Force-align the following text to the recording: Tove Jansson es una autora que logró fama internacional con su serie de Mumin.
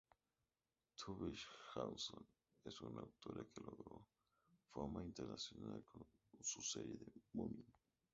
Tove 0.99 1.27
Jansson 1.39 2.23
es 2.71 2.79
una 2.87 3.01
autora 3.01 3.45
que 3.53 3.61
logró 3.61 4.01
fama 4.71 5.03
internacional 5.03 5.83
con 5.83 6.07
su 6.41 6.59
serie 6.63 6.97
de 6.97 7.11
Mumin. 7.33 7.63